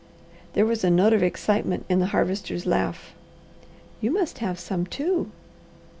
There 0.53 0.65
was 0.65 0.83
a 0.83 0.89
note 0.89 1.13
of 1.13 1.21
excitement 1.21 1.85
in 1.87 1.99
the 1.99 2.07
Harvester's 2.07 2.65
laugh. 2.65 3.13
"You 4.01 4.09
must 4.09 4.39
have 4.39 4.57
some, 4.59 4.87
too!" 4.87 5.29